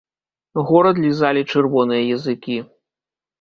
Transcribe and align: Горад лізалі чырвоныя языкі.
Горад 0.69 1.01
лізалі 1.03 1.43
чырвоныя 1.51 2.03
языкі. 2.17 2.57